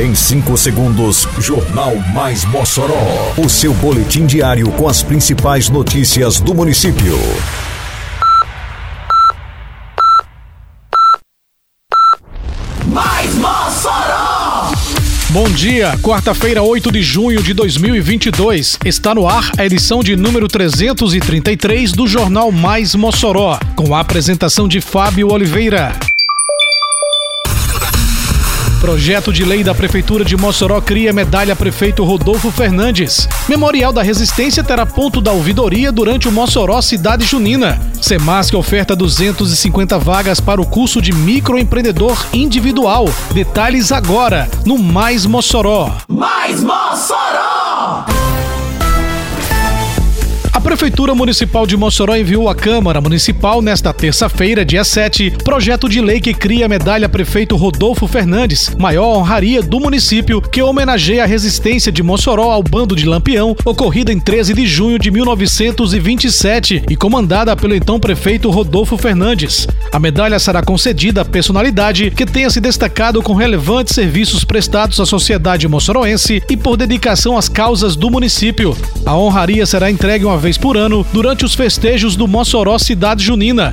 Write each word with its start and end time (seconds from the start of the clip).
Em 0.00 0.14
5 0.14 0.56
segundos, 0.56 1.26
Jornal 1.40 1.96
Mais 2.14 2.44
Mossoró. 2.44 3.34
O 3.36 3.48
seu 3.48 3.74
boletim 3.74 4.26
diário 4.26 4.70
com 4.70 4.86
as 4.86 5.02
principais 5.02 5.68
notícias 5.68 6.38
do 6.38 6.54
município. 6.54 7.18
Mais 12.86 13.34
Mossoró! 13.34 14.70
Bom 15.30 15.48
dia, 15.50 15.98
quarta-feira, 16.00 16.62
8 16.62 16.92
de 16.92 17.02
junho 17.02 17.42
de 17.42 17.52
2022. 17.52 18.78
Está 18.84 19.12
no 19.12 19.26
ar 19.28 19.50
a 19.58 19.66
edição 19.66 20.00
de 20.00 20.14
número 20.14 20.46
333 20.46 21.90
do 21.90 22.06
Jornal 22.06 22.52
Mais 22.52 22.94
Mossoró, 22.94 23.58
com 23.74 23.92
a 23.92 23.98
apresentação 23.98 24.68
de 24.68 24.80
Fábio 24.80 25.32
Oliveira. 25.32 25.92
Projeto 28.80 29.32
de 29.32 29.44
lei 29.44 29.64
da 29.64 29.74
Prefeitura 29.74 30.24
de 30.24 30.36
Mossoró 30.36 30.80
cria 30.80 31.12
medalha 31.12 31.56
prefeito 31.56 32.04
Rodolfo 32.04 32.50
Fernandes. 32.52 33.28
Memorial 33.48 33.92
da 33.92 34.02
Resistência 34.02 34.62
terá 34.62 34.86
ponto 34.86 35.20
da 35.20 35.32
ouvidoria 35.32 35.90
durante 35.90 36.28
o 36.28 36.32
Mossoró 36.32 36.80
Cidade 36.80 37.24
Junina. 37.24 37.80
Semasc 38.00 38.54
oferta 38.54 38.94
250 38.94 39.98
vagas 39.98 40.38
para 40.38 40.60
o 40.60 40.66
curso 40.66 41.02
de 41.02 41.12
microempreendedor 41.12 42.24
individual. 42.32 43.06
Detalhes 43.32 43.90
agora 43.90 44.48
no 44.64 44.78
Mais 44.78 45.26
Mossoró. 45.26 45.92
Mais 46.08 46.62
Mossoró! 46.62 48.17
Prefeitura 50.68 51.14
Municipal 51.14 51.66
de 51.66 51.78
Mossoró 51.78 52.14
enviou 52.14 52.46
à 52.46 52.54
Câmara 52.54 53.00
Municipal 53.00 53.62
nesta 53.62 53.90
terça-feira, 53.90 54.66
dia 54.66 54.84
7, 54.84 55.30
projeto 55.42 55.88
de 55.88 55.98
lei 55.98 56.20
que 56.20 56.34
cria 56.34 56.66
a 56.66 56.68
medalha 56.68 57.08
prefeito 57.08 57.56
Rodolfo 57.56 58.06
Fernandes, 58.06 58.76
maior 58.78 59.16
honraria 59.16 59.62
do 59.62 59.80
município, 59.80 60.42
que 60.42 60.60
homenageia 60.60 61.24
a 61.24 61.26
resistência 61.26 61.90
de 61.90 62.02
Mossoró 62.02 62.50
ao 62.50 62.62
bando 62.62 62.94
de 62.94 63.06
Lampião, 63.06 63.56
ocorrida 63.64 64.12
em 64.12 64.20
13 64.20 64.52
de 64.52 64.66
junho 64.66 64.98
de 64.98 65.10
1927 65.10 66.82
e 66.90 66.96
comandada 66.96 67.56
pelo 67.56 67.74
então 67.74 67.98
prefeito 67.98 68.50
Rodolfo 68.50 68.98
Fernandes. 68.98 69.66
A 69.90 69.98
medalha 69.98 70.38
será 70.38 70.62
concedida 70.62 71.22
à 71.22 71.24
personalidade 71.24 72.10
que 72.10 72.26
tenha 72.26 72.50
se 72.50 72.60
destacado 72.60 73.22
com 73.22 73.32
relevantes 73.32 73.94
serviços 73.94 74.44
prestados 74.44 75.00
à 75.00 75.06
sociedade 75.06 75.66
moçoroense 75.66 76.42
e 76.46 76.58
por 76.58 76.76
dedicação 76.76 77.38
às 77.38 77.48
causas 77.48 77.96
do 77.96 78.10
município. 78.10 78.76
A 79.06 79.16
honraria 79.16 79.64
será 79.64 79.90
entregue 79.90 80.26
uma 80.26 80.36
vez 80.36 80.57
por 80.58 80.76
ano 80.76 81.06
durante 81.12 81.44
os 81.44 81.54
festejos 81.54 82.16
do 82.16 82.26
Mossoró 82.26 82.78
Cidade 82.78 83.24
Junina. 83.24 83.72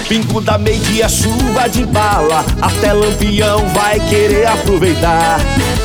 Pingo 0.06 0.40
da 0.40 0.56
meia 0.58 1.08
chuva 1.08 1.68
de 1.68 1.84
bala, 1.86 2.44
até 2.60 2.92
Lampião 2.92 3.66
vai 3.68 3.98
querer 4.08 4.46
aproveitar. 4.46 5.38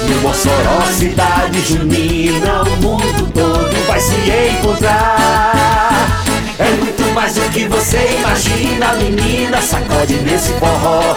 No 0.08 0.22
Mossoró, 0.22 0.82
cidade 0.92 1.62
junina, 1.62 2.64
o 2.64 2.78
mundo 2.82 3.32
todo 3.34 3.88
vai 3.88 4.00
se 4.00 4.16
encontrar. 4.60 6.24
É 6.60 6.70
muito 6.72 7.14
mais 7.14 7.34
do 7.36 7.42
que 7.52 7.68
você 7.68 8.18
imagina, 8.20 8.94
menina, 8.94 9.62
sacode 9.62 10.16
nesse 10.16 10.52
forró. 10.54 11.16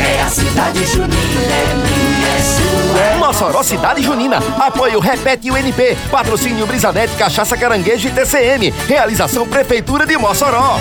É 0.00 0.22
a 0.22 0.28
cidade 0.28 0.84
junina, 0.86 1.14
é 1.14 1.74
minha, 1.74 2.28
é 2.28 2.40
sua. 2.42 2.70
Mossoró 3.18 3.62
Cidade 3.62 4.02
Junina. 4.02 4.38
Apoio 4.58 4.98
Repete 4.98 5.50
UNP. 5.50 5.96
Patrocínio 6.10 6.66
Brisanete, 6.66 7.14
Cachaça 7.16 7.56
Caranguejo 7.56 8.08
e 8.08 8.10
TCM. 8.10 8.70
Realização 8.88 9.46
Prefeitura 9.46 10.04
de 10.04 10.16
Mossoró. 10.18 10.78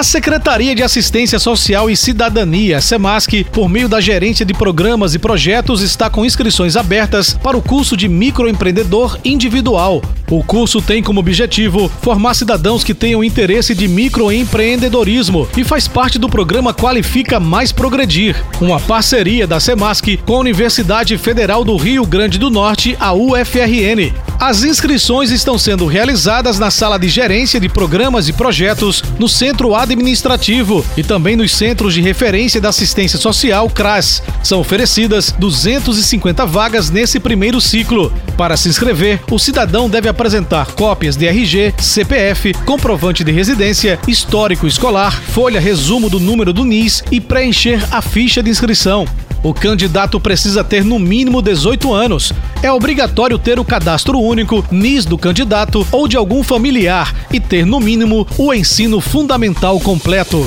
A 0.00 0.02
Secretaria 0.02 0.74
de 0.74 0.82
Assistência 0.82 1.38
Social 1.38 1.90
e 1.90 1.94
Cidadania, 1.94 2.80
SEMASC, 2.80 3.44
por 3.52 3.68
meio 3.68 3.86
da 3.86 4.00
Gerência 4.00 4.46
de 4.46 4.54
Programas 4.54 5.14
e 5.14 5.18
Projetos, 5.18 5.82
está 5.82 6.08
com 6.08 6.24
inscrições 6.24 6.74
abertas 6.74 7.34
para 7.34 7.54
o 7.54 7.60
curso 7.60 7.94
de 7.98 8.08
microempreendedor 8.08 9.18
individual. 9.22 10.00
O 10.30 10.44
curso 10.44 10.80
tem 10.80 11.02
como 11.02 11.18
objetivo 11.18 11.90
formar 12.00 12.34
cidadãos 12.34 12.84
que 12.84 12.94
tenham 12.94 13.24
interesse 13.24 13.74
de 13.74 13.88
microempreendedorismo 13.88 15.48
e 15.56 15.64
faz 15.64 15.88
parte 15.88 16.20
do 16.20 16.28
programa 16.28 16.72
Qualifica 16.72 17.40
Mais 17.40 17.72
Progredir, 17.72 18.40
uma 18.60 18.78
parceria 18.78 19.44
da 19.44 19.58
SEMASC 19.58 20.18
com 20.24 20.36
a 20.36 20.38
Universidade 20.38 21.18
Federal 21.18 21.64
do 21.64 21.76
Rio 21.76 22.06
Grande 22.06 22.38
do 22.38 22.48
Norte, 22.48 22.96
a 23.00 23.12
UFRN. 23.12 24.12
As 24.38 24.64
inscrições 24.64 25.30
estão 25.30 25.58
sendo 25.58 25.84
realizadas 25.84 26.58
na 26.58 26.70
Sala 26.70 26.98
de 26.98 27.08
Gerência 27.08 27.60
de 27.60 27.68
Programas 27.68 28.26
e 28.26 28.32
Projetos, 28.32 29.04
no 29.18 29.28
Centro 29.28 29.74
Administrativo 29.74 30.82
e 30.96 31.02
também 31.02 31.36
nos 31.36 31.52
Centros 31.52 31.92
de 31.92 32.00
Referência 32.00 32.58
da 32.58 32.70
Assistência 32.70 33.18
Social 33.18 33.68
CRAS. 33.68 34.22
São 34.42 34.60
oferecidas 34.60 35.34
250 35.38 36.46
vagas 36.46 36.88
nesse 36.88 37.20
primeiro 37.20 37.60
ciclo. 37.60 38.10
Para 38.34 38.56
se 38.56 38.70
inscrever, 38.70 39.20
o 39.30 39.38
cidadão 39.38 39.90
deve 39.90 40.08
apresentar 40.20 40.72
cópias 40.72 41.16
de 41.16 41.26
RG, 41.26 41.74
CPF, 41.78 42.52
comprovante 42.66 43.24
de 43.24 43.32
residência, 43.32 43.98
histórico 44.06 44.66
escolar, 44.66 45.18
folha 45.18 45.58
resumo 45.58 46.10
do 46.10 46.20
número 46.20 46.52
do 46.52 46.62
NIS 46.62 47.02
e 47.10 47.18
preencher 47.18 47.82
a 47.90 48.02
ficha 48.02 48.42
de 48.42 48.50
inscrição. 48.50 49.06
O 49.42 49.54
candidato 49.54 50.20
precisa 50.20 50.62
ter 50.62 50.84
no 50.84 50.98
mínimo 50.98 51.40
18 51.40 51.94
anos. 51.94 52.34
É 52.62 52.70
obrigatório 52.70 53.38
ter 53.38 53.58
o 53.58 53.64
cadastro 53.64 54.18
único, 54.18 54.62
NIS 54.70 55.06
do 55.06 55.16
candidato 55.16 55.86
ou 55.90 56.06
de 56.06 56.18
algum 56.18 56.42
familiar 56.42 57.14
e 57.32 57.40
ter 57.40 57.64
no 57.64 57.80
mínimo 57.80 58.26
o 58.36 58.52
ensino 58.52 59.00
fundamental 59.00 59.80
completo. 59.80 60.46